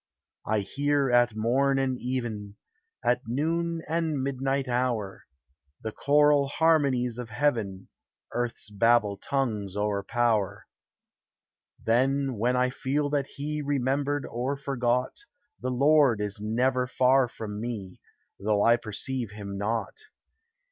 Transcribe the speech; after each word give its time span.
I 0.47 0.61
hear 0.61 1.11
at 1.11 1.35
morn 1.35 1.77
and 1.77 1.95
even, 1.95 2.55
At 3.05 3.21
noon 3.27 3.83
and 3.87 4.23
midnight 4.23 4.67
hour, 4.67 5.25
The 5.83 5.91
choral 5.91 6.47
harmonies 6.47 7.19
of 7.19 7.29
heaven 7.29 7.87
Earth's 8.33 8.71
Babel 8.71 9.15
tongues 9.17 9.75
o'erpower. 9.77 10.63
Then, 11.85 12.39
then 12.43 12.55
I 12.55 12.71
feel 12.71 13.11
that 13.11 13.27
he, 13.27 13.61
Remembered 13.61 14.25
or 14.25 14.57
forgot, 14.57 15.15
The 15.59 15.69
Lord, 15.69 16.19
is 16.19 16.39
never 16.41 16.87
far 16.87 17.27
from 17.27 17.61
me, 17.61 17.99
Though 18.39 18.63
I 18.65 18.77
perceive 18.77 19.29
him 19.29 19.55
not. 19.55 19.95